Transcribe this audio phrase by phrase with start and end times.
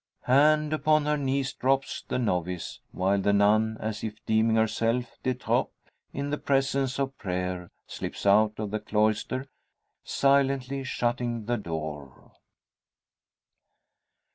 [0.25, 5.35] And upon her knees drops the novice, while the nun as if deeming herself de
[5.35, 5.71] trop
[6.11, 9.45] in the presence of prayer, slips out of the cloister,
[10.03, 12.31] silently shutting the door.